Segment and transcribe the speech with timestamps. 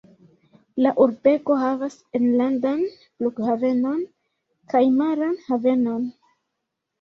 [0.83, 4.01] La urbego havas enlandan flughavenon
[4.73, 6.11] kaj maran havenon.